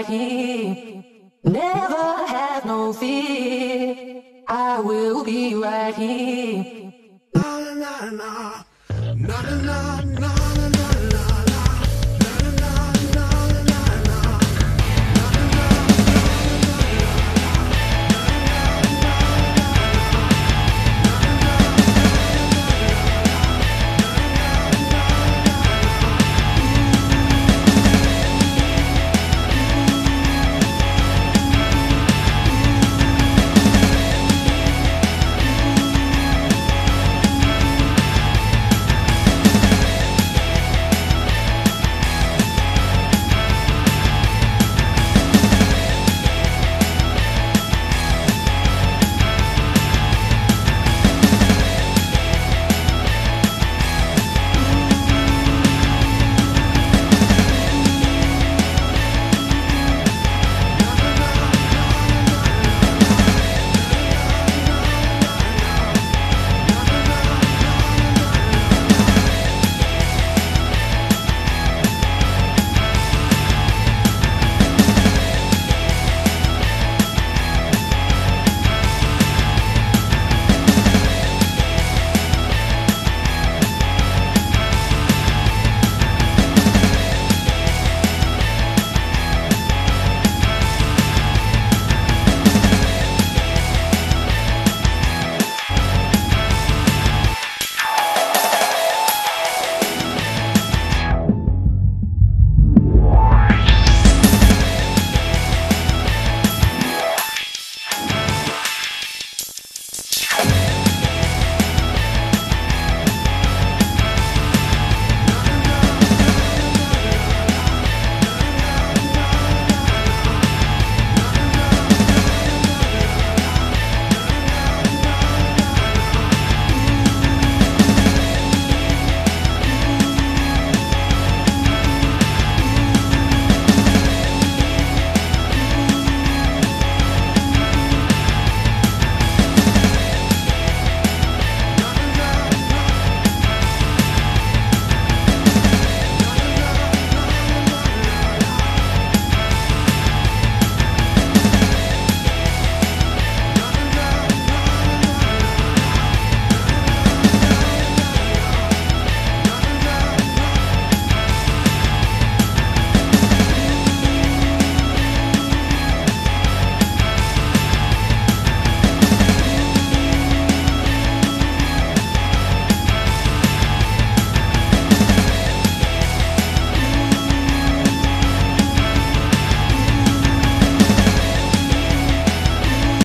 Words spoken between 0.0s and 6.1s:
right here. Never have no fear. I will be right